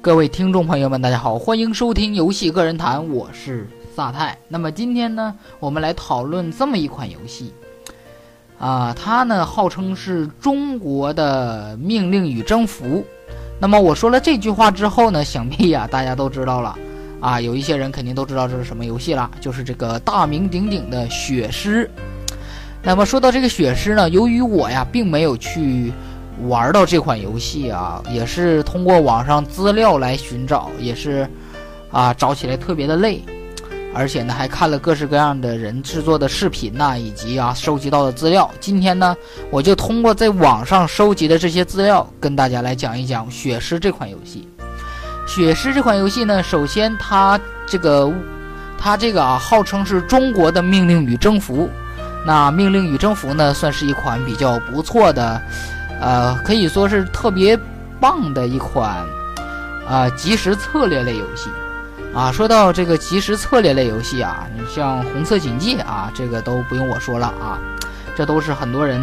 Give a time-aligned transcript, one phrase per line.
[0.00, 3.66] 各位听众朋友们，大家好，欢迎收听游戏个人谈，我是
[3.96, 4.38] 萨泰。
[4.46, 7.52] 那么今天呢，我们来讨论这么一款游戏，
[8.60, 13.04] 啊，它呢号称是中国的命令与征服。
[13.58, 16.78] 那么我说了这句话之后呢，想必呀大家都知道了，
[17.20, 21.90] 啊，有一些人肯定都知道这是什么游戏了，就是这个大名鼎鼎的血狮。
[22.84, 25.92] 那么说到这个血狮呢，由于我呀并没有去。
[26.46, 31.28] 玩到这款游戏啊，也是通过网上资料来寻找，也是，
[31.90, 33.24] 啊，找起来特别的累，
[33.94, 38.48] 而且呢，还看了各式各样的人制作的视频呐，以及啊收集到的资料。
[38.60, 39.16] 今天呢，
[39.50, 44.48] 我就通过在网上收集的这些资料，跟大家来讲一讲《血狮》这款游戏。
[45.30, 48.12] 《血狮》这款游戏呢，首先它这个，
[48.78, 51.64] 它这个啊，号称是中国的《命令与征服》。
[52.24, 55.40] 那《命令与征服》呢，算是一款比较不错的。
[56.00, 57.58] 呃，可以说是特别
[57.98, 59.04] 棒的一款
[59.88, 61.50] 啊即时策略类游戏
[62.14, 62.30] 啊。
[62.30, 67.58] 说到这个即时策略类游戏啊，你像《红色警戒》啊，这个都不用我说了啊，
[68.16, 69.02] 这都是很多人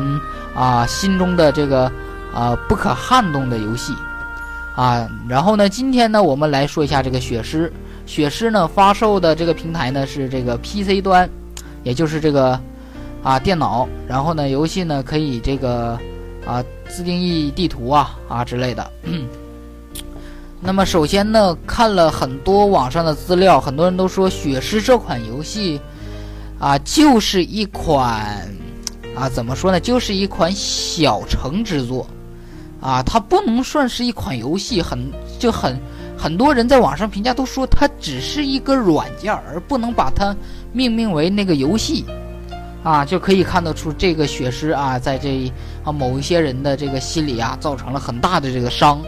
[0.56, 1.92] 啊心中的这个
[2.34, 3.94] 啊不可撼动的游戏
[4.76, 5.06] 啊。
[5.28, 7.68] 然后呢，今天呢，我们来说一下这个《血狮》。
[8.06, 11.30] 《血狮》呢发售的这个平台呢是这个 PC 端，
[11.84, 12.58] 也就是这个
[13.22, 13.86] 啊电脑。
[14.08, 16.00] 然后呢，游戏呢可以这个。
[16.48, 18.92] 啊，自定义地图啊啊之类的。
[20.62, 25.80] 那么首先呢，看了很多网上的资料，很多人都说《血狮》这款游戏
[26.58, 28.50] 啊，就是一款
[29.16, 32.08] 啊，怎么说呢，就是一款小成之作
[32.82, 35.00] 啊，它不能算是一款游戏，很
[35.38, 35.80] 就很
[36.18, 40.36] 很多人在网上评价都说它只是一个软件，而不能把它
[40.74, 42.06] 命名为那个游戏。
[42.86, 45.52] 啊，就可以看得出这个血尸啊，在这
[45.84, 49.02] 啊某一些人的这个心里啊，造成了很大的这个伤。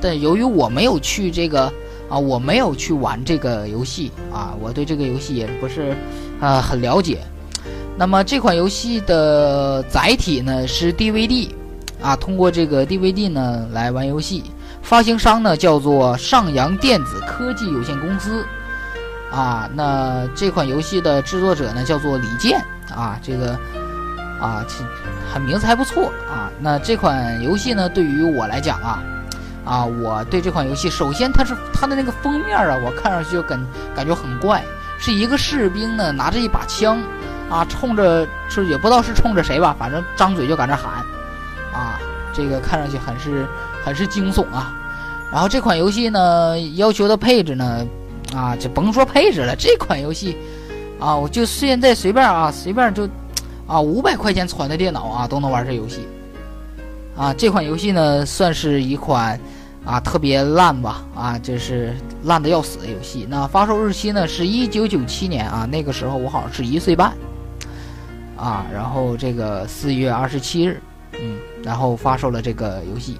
[0.00, 1.70] 但由于我没有去这个
[2.08, 5.94] 啊，我没有去玩这个游戏啊，我对这个游戏也不是
[6.40, 7.18] 啊很了解。
[7.94, 11.50] 那么这款游戏的载体呢是 DVD
[12.00, 14.44] 啊，通过这个 DVD 呢来玩游戏。
[14.80, 18.46] 发行商呢叫做上扬电子科技有限公司
[19.30, 19.68] 啊。
[19.74, 22.60] 那这款游戏的制作者呢叫做李健。
[22.92, 23.52] 啊，这个
[24.40, 24.66] 啊，
[25.32, 26.50] 还名字还不错啊。
[26.58, 29.00] 那这款游戏呢，对于我来讲啊，
[29.64, 33.64] 啊，我对这款游戏，首先它是它的那个封面啊，我看上去就感
[33.94, 34.64] 感觉很怪，
[34.98, 36.98] 是一个士兵呢拿着一把枪，
[37.48, 40.94] 啊，冲着是也不知道是冲着谁吧，反正张嘴就搁那喊，
[41.72, 42.00] 啊，
[42.32, 43.46] 这个看上去很是
[43.84, 44.74] 很是惊悚啊。
[45.30, 47.86] 然后这款游戏呢，要求的配置呢，
[48.34, 50.36] 啊，就甭说配置了，这款游戏。
[50.98, 53.08] 啊，我就现在随便啊，随便就，
[53.66, 56.06] 啊，五百块钱攒的电脑啊，都能玩这游戏。
[57.16, 59.40] 啊，这款游戏呢，算是一款
[59.84, 63.26] 啊特别烂吧，啊，就是烂的要死的游戏。
[63.30, 67.12] 那发售日期呢是一九九七年啊，那个时候我好像是一岁半。
[68.36, 70.80] 啊，然后这个四月二十七日，
[71.12, 73.18] 嗯，然后发售了这个游戏。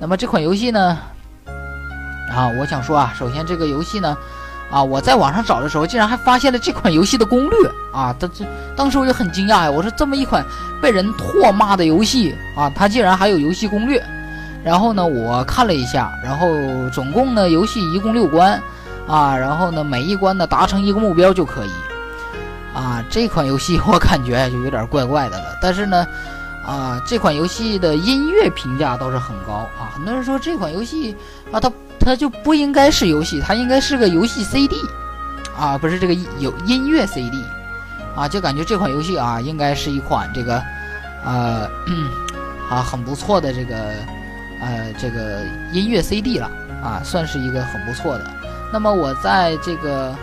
[0.00, 0.98] 那么这款游戏呢，
[2.30, 4.16] 啊，我想说啊，首先这个游戏呢。
[4.70, 4.82] 啊！
[4.82, 8.14] 我在网上找的时候，竟然还发现了这款游戏的攻略啊！
[8.18, 8.44] 当这
[8.76, 10.44] 当时我就很惊讶呀，我说这么一款
[10.78, 13.98] 被人唾骂的游戏啊，它竟然还有游戏攻略。
[14.62, 16.46] 然后呢，我看了一下，然后
[16.92, 18.62] 总共呢，游戏一共六关
[19.06, 21.70] 啊，然后呢，每一关呢达成一个目标就可以。
[22.74, 25.56] 啊，这款游戏我感觉就有点怪怪的了。
[25.62, 26.06] 但是呢，
[26.66, 31.16] 啊，这款游戏的音乐评价倒是很高啊，很多人说这款游戏
[31.50, 31.72] 啊，它。
[32.00, 34.76] 它就不应该是游戏，它应该是个游戏 CD，
[35.56, 37.44] 啊，不是这个有音乐 CD，
[38.16, 40.62] 啊，就感觉这款游戏啊，应该是一款这个，
[41.24, 41.68] 呃，
[42.70, 43.76] 啊，很不错的这个，
[44.60, 45.42] 呃，这个
[45.72, 46.50] 音乐 CD 了，
[46.82, 48.24] 啊，算是一个很不错的。
[48.72, 50.14] 那么我在这个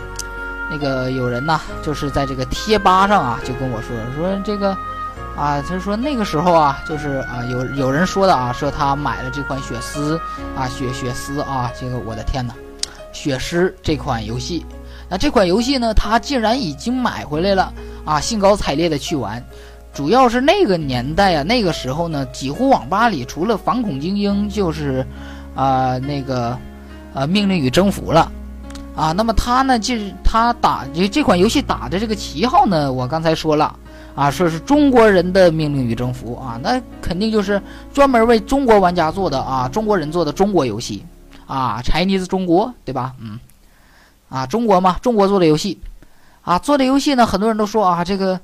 [0.70, 4.76] 那个有人呢，就是在这个贴吧上啊，就跟我说说这个。
[5.36, 10.18] 啊，他说那个时候啊，就是啊，有有人说的啊，说他买了这款血丝
[10.56, 12.54] 啊，血血丝啊，这个我的天哪，
[13.12, 14.64] 血狮这款游戏，
[15.10, 17.70] 那这款游戏呢，他竟然已经买回来了
[18.06, 19.44] 啊，兴高采烈的去玩，
[19.92, 25.06] 主要是那个年代啊，那个时候呢，几乎网吧里除了反恐精英，就是
[25.54, 26.58] 啊那个
[27.12, 28.32] 呃命令与征服了
[28.96, 33.76] 啊，那么他呢，就是他打这这款游戏打的这个旗号呢，我刚才说了。
[34.16, 41.04] 啊，说是中国人的命令与征服啊，那肯定就是专门为中国玩家做的啊，中国人做的中国游戏
[41.46, 43.12] 啊，Chinese 中国对吧？
[43.20, 43.38] 嗯，
[44.30, 45.78] 啊，中国嘛，中国做的游戏
[46.42, 48.40] 啊，做的游戏呢，很多人都说啊，这个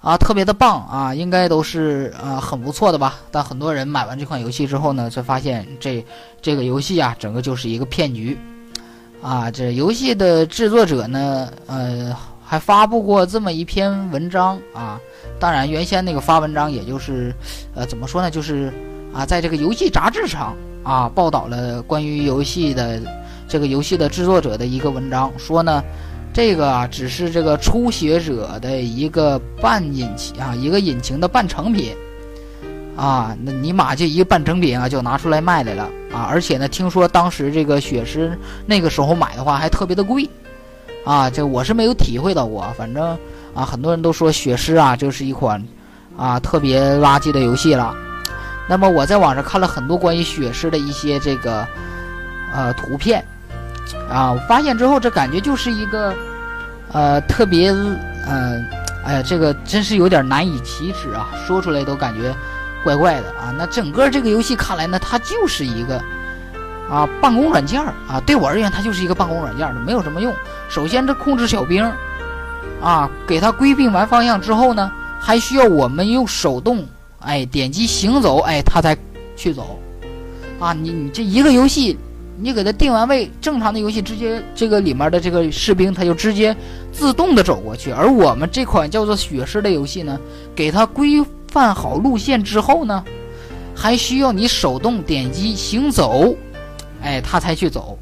[0.00, 3.14] 啊，特别的棒啊，应该都是啊很不错的吧？
[3.30, 6.04] 但很多人买完这款游戏之后呢，却发现这
[6.42, 8.38] 这个游戏啊，整个就是一个骗局
[9.20, 9.50] 啊！
[9.50, 12.14] 这游戏的制作者呢，呃，
[12.48, 14.98] 还发布过这么一篇文章啊。
[15.38, 17.34] 当然，原先那个发文章，也就是
[17.74, 18.30] 呃，怎么说呢？
[18.30, 18.72] 就是
[19.12, 23.00] 啊，在这个游戏杂志上啊，报道了关于游戏的
[23.46, 25.84] 这个游戏的制作者的一个文章，说呢。
[26.30, 31.96] 这个啊，只是这个初学者的一个半引擎啊，一个引擎的半成品
[32.96, 33.34] 啊。
[33.42, 36.28] 那尼玛这一个半成品啊，就拿出来卖来了啊！
[36.30, 40.28] 而且呢，听说当时这个血狮那个时候买的话还特别的贵
[41.08, 41.30] 啊。
[41.30, 43.16] 这我是没有体会到过，反正
[43.54, 45.62] 啊，很多人都说血狮啊就是一款
[46.16, 47.94] 啊特别垃圾的游戏了。
[48.68, 51.66] 那么我在网上看了很多关于血狮的一些这个
[52.52, 53.24] 呃图片。
[54.10, 54.36] 啊！
[54.46, 56.14] 发现之后，这感觉就是一个，
[56.92, 58.66] 呃，特别，嗯，
[59.02, 62.34] 哎呀，这个真是有点难以启齿啊，说出来都感觉
[62.84, 63.52] 怪怪的啊。
[63.56, 66.02] 那整个这个游戏看来呢，它就是一个
[66.90, 70.32] 啊办公软件啊，对我而言，它就是一个办公软件，没有什么用。
[70.68, 71.84] 首先，这控制小兵
[72.80, 74.90] 啊，给它规定完方向之后呢，
[75.20, 76.86] 还需要我们用手动，
[77.20, 78.96] 哎，点击行走，哎，它才
[79.36, 79.78] 去走。
[80.58, 81.98] 啊，你你这一个游戏。
[82.40, 86.56] 你给它定完位，正常的游戏直接这个里面的这个士兵他就直接
[86.92, 90.16] 自动的走过去，而我们这款叫做血狮的游戏呢，
[90.54, 91.20] 给它规
[91.50, 93.02] 范好路线之后呢，
[93.74, 96.32] 还需要你手动点击行走，
[97.02, 97.98] 哎，他才去走。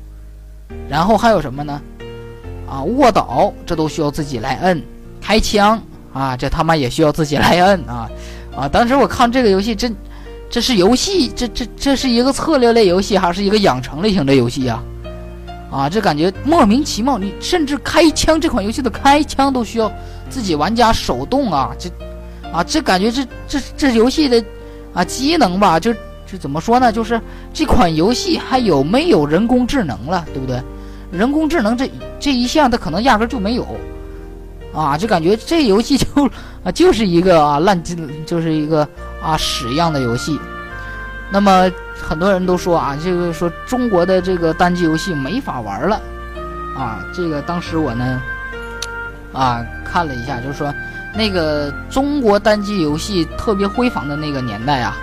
[0.89, 1.81] 然后还有什么呢？
[2.69, 4.83] 啊，卧倒这都需要自己来摁，
[5.21, 5.81] 开枪
[6.13, 8.11] 啊，这他妈也需要自己来摁啊
[8.57, 8.69] 啊！
[8.69, 9.95] 当时我看这个游戏真。
[10.49, 14.81] 这是游戏，这这这是一个策略类游戏，还是一个养成类型的游戏呀？
[15.73, 17.19] 啊，这感觉莫名其妙。
[17.19, 19.91] 你甚至开枪这款游戏的开枪都需要
[20.31, 21.91] 自己玩家手动啊，这
[22.53, 24.43] 啊，这感觉这这这游戏的
[24.95, 25.93] 啊机能吧，就
[26.27, 26.93] 就怎么说呢？
[26.93, 27.21] 就是
[27.55, 30.61] 这款游戏还有没有人工智能了，对不对？
[31.11, 33.67] 人工智能这这一项它可能压根就没有
[34.75, 36.07] 啊，就感觉这游戏就
[36.65, 37.97] 啊就是一个啊烂机，
[38.27, 38.87] 就是一个。
[39.23, 40.39] 啊，屎一样的游戏，
[41.33, 41.69] 那么
[42.01, 46.01] 很多人都说啊，这个说中国的这个单机游戏没法玩了，
[46.77, 48.23] 啊，这个当时我呢，
[49.33, 50.73] 啊看了一下，就是说
[51.13, 54.97] 那个中国单机游戏特别辉煌的那个年代啊，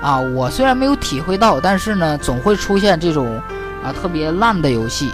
[0.00, 3.40] 啊，我虽然没有体会到，但是呢，总会出现这种
[3.82, 5.10] 啊特别烂的游戏，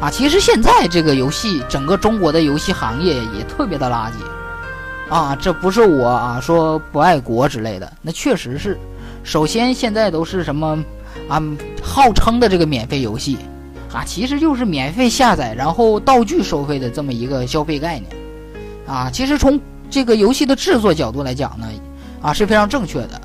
[0.00, 4.12] 啊，其实现在这个游戏整个中国的游戏行业也特别的垃圾。
[5.10, 8.78] 啊，这不是我啊说不爱国之类的，那确实是。
[9.22, 10.82] 首先，现在都是什么
[11.28, 11.42] 啊，
[11.82, 13.36] 号称的这个免费游戏
[13.92, 18.10] 啊，其实就是免费下载，然后道具收费的这么一个消费概念
[18.86, 19.10] 啊。
[19.10, 19.60] 其实从
[19.90, 21.66] 这个游戏的制作角度来讲呢，
[22.22, 23.20] 啊是非常正确的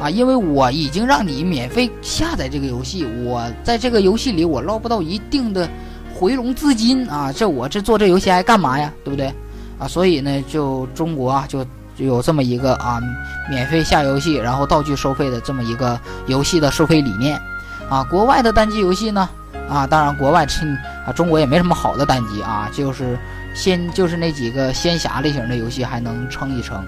[0.00, 5.68] 啊，因为我已经让你免费下载这个游戏，我在这个游戏里我捞不到一定的
[6.14, 8.92] 回笼资金啊，这我这做这游戏还干嘛呀？
[9.04, 9.32] 对不对？
[9.78, 11.64] 啊，所以呢，就中国啊，就
[11.96, 13.00] 有这么一个啊，
[13.48, 17.40] 免费下游戏，然后道具收费的这么一个游戏的收费理念。
[17.88, 19.28] 啊，国外的单机游戏呢，
[19.68, 20.76] 啊，当然国外趁
[21.06, 23.18] 啊，中国也没什么好的单机啊，就是
[23.54, 26.84] 仙，就是那几个仙侠类型的游戏还能撑一撑。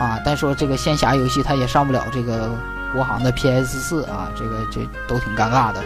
[0.00, 2.50] 啊，但说这个仙侠游戏它也上不了这个
[2.92, 5.80] 国行的 PS 四啊，这个这都挺尴尬的。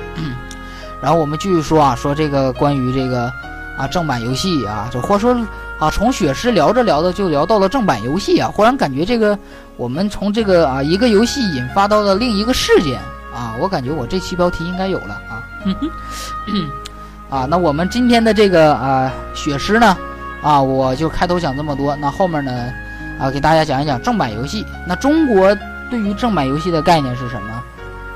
[1.02, 3.30] 然后我们继续说啊，说这个关于这个
[3.76, 5.36] 啊正版游戏啊，就或说。
[5.76, 8.48] 啊，从血狮聊着聊着就聊到了正版游戏啊！
[8.48, 9.36] 忽然感觉这个
[9.76, 13.00] 我们从这个啊一个游戏引发到了另一个事件
[13.34, 13.56] 啊！
[13.58, 15.42] 我感觉我这期标题应该有了啊！
[17.28, 19.96] 啊，那我们今天的这个啊血狮呢
[20.42, 21.96] 啊，我就开头讲这么多。
[21.96, 22.72] 那后面呢
[23.18, 24.64] 啊，给大家讲一讲正版游戏。
[24.86, 25.54] 那中国
[25.90, 27.62] 对于正版游戏的概念是什么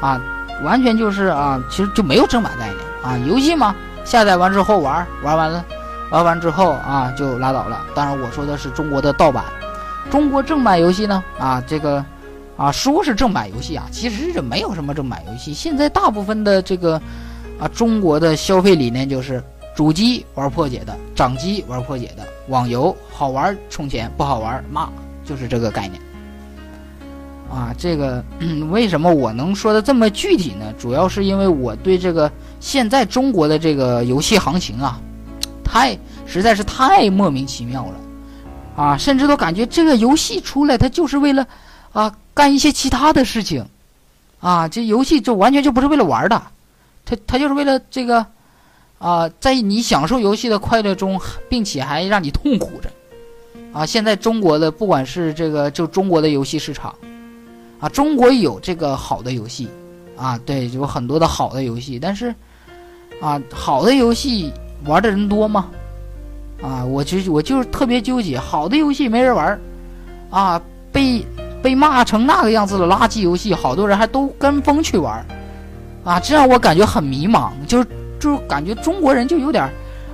[0.00, 0.20] 啊？
[0.64, 3.16] 完全就是啊，其实就没有正版概念啊！
[3.28, 5.64] 游戏嘛，下载完之后玩，玩完了。
[6.10, 7.84] 玩完之后啊，就拉倒了。
[7.94, 9.44] 当然，我说的是中国的盗版。
[10.10, 11.22] 中国正版游戏呢？
[11.38, 12.04] 啊，这个
[12.56, 15.52] 啊，说是正版游戏啊，其实这没有什么正版游戏。
[15.52, 17.00] 现在大部分的这个
[17.60, 19.40] 啊，中国的消费理念就是
[19.76, 24.88] 主机玩破解的，掌机玩破解的，网游好玩充钱，不好玩骂，
[25.24, 26.00] 就是这个概念。
[27.50, 28.22] 啊，这个
[28.70, 30.72] 为什么我能说的这么具体呢？
[30.78, 35.00] 主要是因为我对这个现在中国的这个游戏行情啊。
[35.70, 37.94] 太实在是太莫名其妙了，
[38.74, 41.46] 啊，甚至都感觉这个游戏出来，它就是为了
[41.92, 43.62] 啊干一些其他的事情，
[44.40, 46.42] 啊，这游戏就完全就不是为了玩的，
[47.04, 48.24] 它它就是为了这个
[48.98, 52.90] 啊，在你享受游戏的快乐中，并且还让你痛苦着，
[53.72, 56.94] 啊，现在中国的不管是这个就中国的游戏市场，
[57.78, 59.68] 啊，中国有这个好的游戏，
[60.16, 62.34] 啊，对，有很多的好的游戏，但是，
[63.20, 64.52] 啊，好的游戏
[64.84, 65.68] 玩的人多吗？
[66.60, 69.60] 啊，我就我就是特别纠结，好的游戏没人玩，
[70.28, 71.24] 啊，被
[71.62, 75.24] 被骂成那个样子的垃圾游戏，好多人还都跟风去玩，
[76.02, 77.86] 啊，这让我感觉很迷茫，就是
[78.18, 79.64] 就是感觉中国人就有点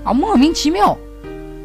[0.05, 0.97] 啊莫名其妙。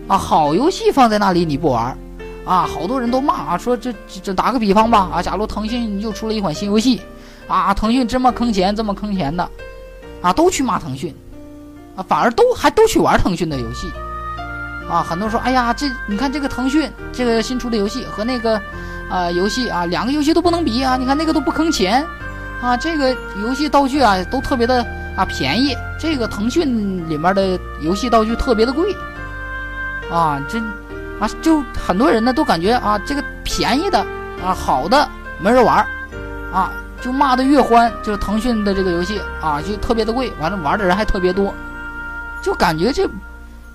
[0.07, 1.95] 啊，好游戏放在那里你不玩，
[2.43, 3.93] 啊，好多人都骂啊，说这
[4.23, 6.99] 这打个比方吧，啊，假如腾讯又出了一款新游戏，
[7.47, 9.47] 啊，腾讯这么坑钱，这么坑钱的，
[10.23, 11.13] 啊，都去骂腾讯，
[11.95, 13.87] 啊，反而都还都去玩腾讯的游戏，
[14.89, 18.59] 啊，很多人说，哎呀，这你看这个腾讯这个新出的游戏和那个，
[19.11, 22.03] 啊，游戏啊，两个游戏都不能比啊，你看那个都不坑钱，
[22.63, 24.83] 啊，这个游戏道具啊都特别的
[25.19, 28.95] 啊便宜，这个腾讯里面的游戏道具特别的贵。
[30.09, 30.57] 啊，这，
[31.19, 33.99] 啊，就很多人呢都感觉啊，这个便宜的
[34.41, 35.07] 啊，好的
[35.39, 35.85] 没人玩
[36.53, 36.71] 啊，
[37.01, 41.53] 就骂的越欢，就是腾讯的这个游戏啊，就特别的贵，完了玩的人还特别多，
[42.41, 43.05] 就感觉这，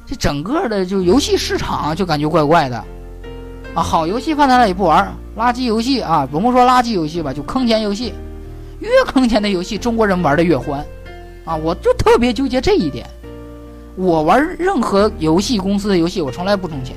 [0.06, 2.82] 这整个的就游戏市场就感觉怪怪的，
[3.74, 8.14] 啊，好游戏放在那里不玩，垃圾游戏啊，不说垃圾游戏吧，就坑钱游戏，
[8.80, 10.84] 越坑钱的游戏，中国人玩的越欢，
[11.44, 13.06] 啊，我就特别纠结这一点。
[13.96, 16.96] 我玩任何游戏公司的游戏，我从来不充钱，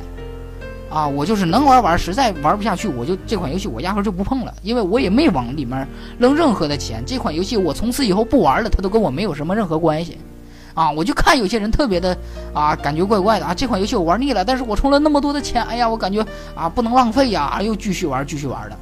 [0.90, 5.88] 啊，我就是能玩玩，实在玩不下去，我就这款游戏我压根就不碰了，因为我也没往里面
[6.18, 7.04] 扔任何的钱。
[7.06, 10.18] 这款游戏我从此以后不玩了，它都跟我没有什么任何关系，
[10.74, 12.18] 啊，我就看有些人特别的
[12.52, 16.26] 啊，感觉怪怪的啊，这款游戏我玩腻了，但是我充了那么多的钱，哎呀，我感觉
[16.56, 18.78] 啊不能浪费呀，又继续玩继续玩的，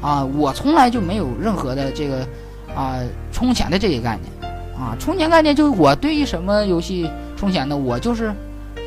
[0.00, 2.26] 啊，我从来就没有任何的这个
[2.74, 2.98] 啊
[3.30, 4.39] 充钱的这个概念。
[4.80, 7.76] 啊，充钱概念就是我对于什么游戏充钱呢？
[7.76, 8.32] 我就是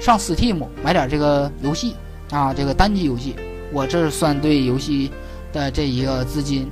[0.01, 1.95] 上 Steam 买点这个游戏
[2.31, 3.35] 啊，这个单机游戏，
[3.71, 5.11] 我这算对游戏
[5.53, 6.67] 的这一个资金。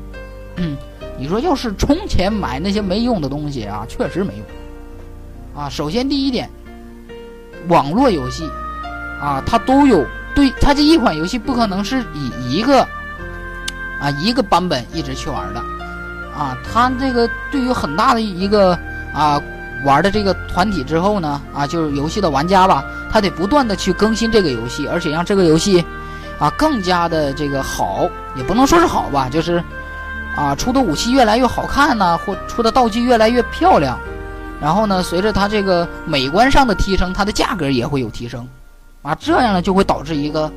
[0.56, 0.76] 嗯，
[1.20, 5.64] 你说要是充钱买那些没用的东西啊，确实没用。
[5.64, 6.50] 啊，首先第一点，
[7.68, 8.50] 网络游戏
[9.22, 12.82] 啊，它都有对它这一款游戏不可能是以一个
[14.00, 15.60] 啊一个版本一直去玩的
[16.36, 18.76] 啊，它这个对于很大的一个。
[19.14, 19.42] 啊，
[19.84, 25.84] 玩的这个团体之后呢，啊，就是游戏的玩家吧，他得不断的去更新这个游戏，而且让这个游戏，
[26.40, 29.62] 啊，更加的这个好，也不能说是好吧，就是，
[30.36, 34.00] 啊，出的武器越来越好看呢，或出的道具越来越漂亮，
[34.62, 38.48] 然后呢，随着它这个美观上的提升，它的价格也会有提升，
[39.02, 40.52] 啊，这样呢就会导致一个，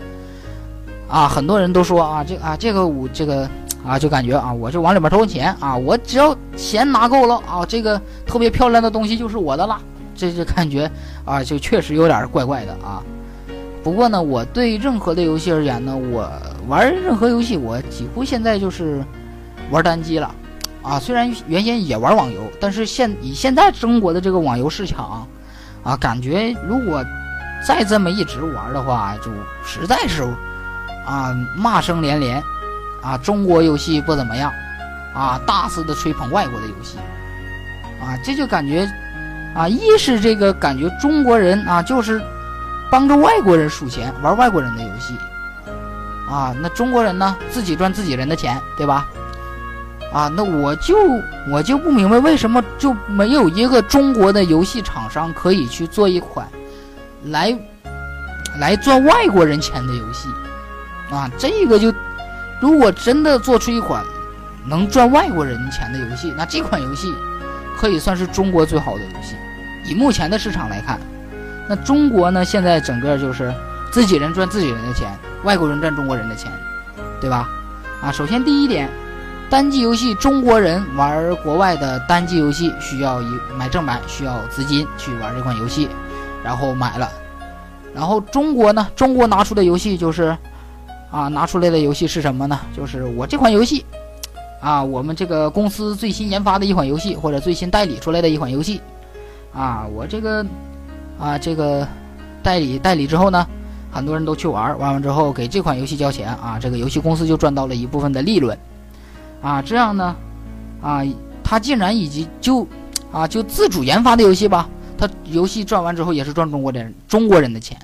[1.09, 3.49] 啊，很多人都说啊，这啊这个武这个。
[3.87, 9.79] 啊，就感觉啊，我就往里面投钱啊，我只要钱拿够了啊，这个特别漂亮的东西就是我的了。
[10.17, 10.91] 这就感觉
[11.25, 13.03] 啊，就确实有点怪怪的啊。
[13.83, 16.31] 不过呢，我对任何的游戏而言呢，我
[16.69, 19.05] 玩任何游戏，我几乎现在就是
[19.71, 20.35] 玩单机了
[20.83, 20.99] 啊。
[20.99, 25.27] 虽然原先也玩网游，但是现以现在中国的这个网游市场
[25.83, 27.05] 啊，感觉如果
[27.67, 29.31] 再这么一直玩的话，就
[29.63, 30.23] 实在是
[31.05, 32.43] 啊骂声连连。
[33.05, 34.51] 啊，中国游戏不怎么样，
[35.15, 36.97] 啊，大肆的吹捧外国的游戏，
[38.01, 38.91] 啊，这就感觉，
[39.55, 42.19] 啊，一是这个感觉中国人啊，就是
[42.91, 45.15] 帮着外国人数钱玩外国人的游戏，
[46.31, 49.07] 啊，那中国人呢，自己赚自己人的钱，对吧？
[50.11, 50.97] 啊，那我就
[51.51, 56.49] 我就不明白为什么就没有一个中国的游戏厂商可以去做一款
[57.25, 57.55] 来
[58.59, 60.31] 来赚外国人钱的游戏，
[61.11, 61.93] 啊，这个就。
[62.65, 64.03] 如果真的做出一款
[64.65, 67.15] 能赚外国人钱的游戏，那这款游戏
[67.77, 69.37] 可以算是中国最好的游戏。
[69.85, 70.99] 以目前的市场来看，
[71.69, 73.53] 那中国呢，现在整个就是
[73.93, 76.51] 自己人赚自己人的钱，外国人赚中国人的钱，
[77.21, 77.47] 对吧？
[78.03, 78.89] 啊，首先第一点，
[79.51, 83.27] 单机游戏中国人玩国外的单机游戏需要一
[83.59, 85.91] 买正版，需要资金去玩这款游戏，
[86.43, 87.13] 然后买了，
[87.95, 90.35] 然后中国呢，中国拿出的游戏就是。
[91.15, 92.59] 啊，拿出来的游戏是什么呢？
[92.77, 93.87] 就是我这款游戏，
[94.61, 98.81] 啊，我们这个公司最新研发的一款游戏，或者最新代理出来的一款游戏，
[99.53, 100.45] 啊，我这个，
[101.17, 101.87] 啊，这个
[102.43, 103.47] 代理代理之后呢，
[103.93, 108.59] 很多人都去玩，玩完之后给这款游戏交钱，啊，这个游戏公司就赚到了一部分的利润，
[109.41, 110.17] 啊，这样呢，
[110.83, 111.01] 啊，
[111.45, 112.67] 他竟然以及就，
[113.13, 114.69] 啊，就自主研发的游戏吧，
[114.99, 117.79] 他游戏赚完之后也是赚中国人中国人的钱，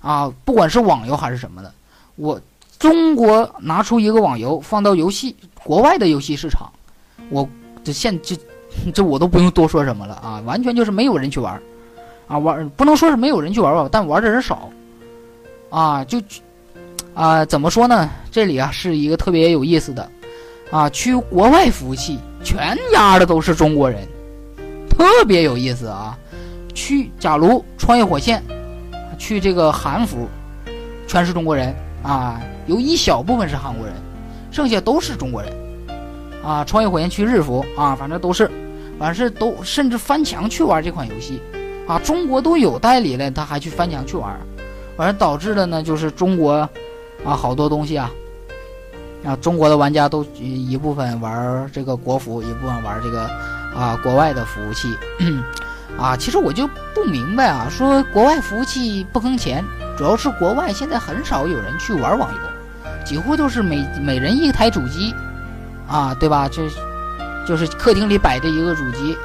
[0.00, 1.70] 啊，不管是网游还是什么的，
[2.16, 2.40] 我。
[2.84, 6.70] 中国拿出一个网游放到游戏国外的游戏市场，
[7.30, 7.48] 我
[7.82, 8.36] 这现这
[8.92, 11.58] 这我都不用多说什么了啊，完全就是没有人去玩，
[12.26, 14.68] 啊玩不能说是没有人去玩吧，但玩的人少，
[15.70, 16.20] 啊就
[17.14, 18.10] 啊，怎么说呢？
[18.30, 20.10] 这里啊是一个特别有意思的，
[20.70, 24.06] 啊，去国外服务器全压的都是中国人，
[24.90, 26.18] 特别有意思啊。
[26.74, 28.42] 去，假如穿越火线，
[29.16, 30.28] 去这个韩服，
[31.06, 33.94] 全是中国人啊，有一小部分是韩国人，
[34.50, 35.52] 剩下都是中国人。
[36.42, 38.50] 啊，穿越火线去日服啊，反正都是，
[38.98, 41.40] 反正都甚至翻墙去玩这款游戏，
[41.86, 44.38] 啊，中国都有代理了，他还去翻墙去玩，
[44.96, 46.68] 反正导致的呢就是中国。
[47.24, 48.10] 啊，好多东西啊！
[49.24, 53.22] 啊，中国的玩家都一部分玩这个国服，一部分玩这个
[53.74, 54.94] 啊国外的服务器。
[55.98, 59.64] 啊，其实我就不明白啊，说国外服务器不坑钱，
[59.96, 62.38] 主要是国外现在很少有人去玩网游，
[63.04, 65.14] 几乎都是每每人一台主机，
[65.86, 66.48] 啊，对吧？
[66.50, 66.62] 这
[67.46, 69.16] 就是客厅里摆着一个主机，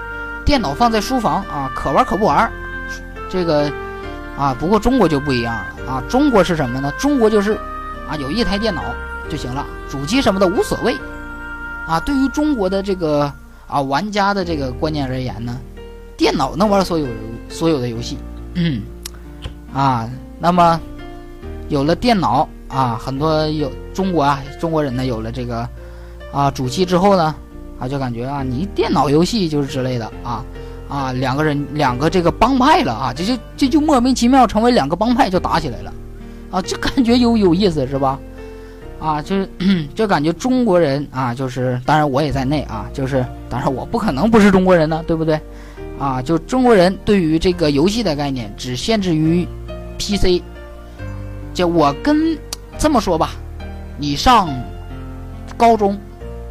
[0.44, 2.52] 电脑放在书房啊，可玩可不玩。
[3.30, 3.72] 这个
[4.38, 6.92] 啊，不过中国就不一样了啊，中国是什么呢？
[7.00, 7.58] 中国就是。
[8.10, 8.82] 啊，有一台电脑
[9.30, 10.98] 就行了，主机什么的无所谓。
[11.86, 13.32] 啊，对于中国的这个
[13.68, 15.56] 啊玩家的这个观念而言呢，
[16.18, 17.06] 电脑能玩所有
[17.50, 18.18] 所有的游戏。
[18.56, 18.82] 嗯，
[19.72, 20.10] 啊，
[20.40, 20.82] 那么
[21.68, 25.68] 有了电脑啊，很多有中国啊中国人呢有了这个
[26.32, 27.36] 啊主机之后呢，
[27.80, 30.46] 啊就感觉啊你电脑游戏就是之类的啊
[30.88, 35.94] 啊两个人两个这个帮派了啊，这就这就莫名其妙成为两个帮派就打起来了。
[36.52, 38.20] 啊，就感觉有有意思是吧？
[39.00, 39.50] 啊，就是
[39.94, 45.40] 就感觉中国人啊，就是当然我也在内啊，就是当然我不可能不是中国人呢，对不对？
[46.00, 49.48] 啊，就中国人对于这个游戏的概念只限制于
[50.00, 50.42] PC。
[51.54, 52.38] 就我跟
[52.80, 53.32] 这么说吧，
[53.98, 54.50] 你上
[55.58, 56.00] 高中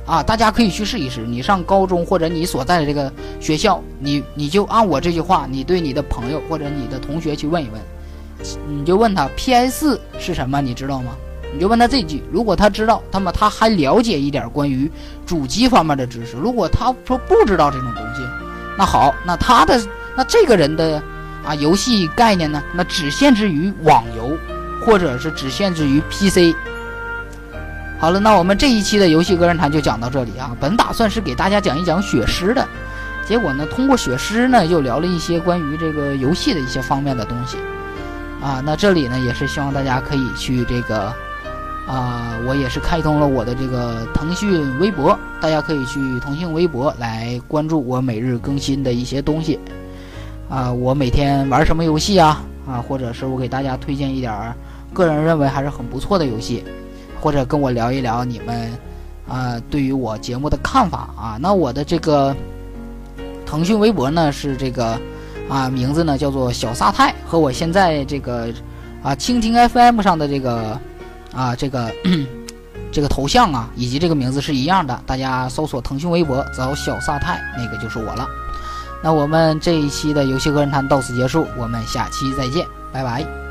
[0.06, 1.22] 啊，大家可以去试一试。
[1.22, 7.80] 你上高中或者你所在的这个学校，你你就按我这句话，你对你的朋友或者你的同学去问一问。
[8.68, 11.16] 你就问他 P.S 是什么，你知道吗？
[11.52, 12.22] 你就问他这句。
[12.30, 14.88] 如果他知道，那么他还了解一点关于
[15.26, 16.36] 主机方面的知识。
[16.36, 18.22] 如果他说不知道这种东西，
[18.76, 19.82] 那好，那他的
[20.14, 21.02] 那这个人的
[21.44, 24.36] 啊游戏概念呢，那只限制于网游，
[24.84, 26.54] 或者是只限制于 P.C。
[28.00, 30.56] 好了，那我们这一期的游戏个人谈就讲到这里啊。
[30.60, 32.66] 本打算是给大家讲一讲血狮的，
[33.26, 37.56] 结果呢，通过血狮呢，又聊了一些关于这个游戏的一些方面的东西。
[38.40, 41.12] 啊，那这里呢也是希望大家可以去这个，
[41.88, 49.58] 啊，我也是开通了我的这个腾讯微博，大家可以去腾讯微博来关注我每日更新的一些东西，
[50.48, 54.54] 啊，我每天玩什么游戏啊，啊，或者是我给大家推荐一点
[54.92, 56.64] 个人认为还是很不错的游戏，
[57.20, 58.72] 或者跟我聊一聊你们
[59.28, 62.34] 啊对于我节目的看法啊，那我的这个
[63.44, 64.98] 腾讯微博呢是这个。
[65.50, 68.52] 啊，名字呢叫做小萨泰，和我现在这个
[69.02, 70.78] 啊蜻蜓 FM 上的这个
[71.32, 71.90] 啊这个
[72.92, 75.02] 这个头像啊，以及这个名字是一样的。
[75.06, 78.28] 大家搜索腾讯微博找小萨泰，那个就是我了。
[79.02, 83.47] 那我们这一期的游戏个人谈到此结束，我们下期再见，拜拜。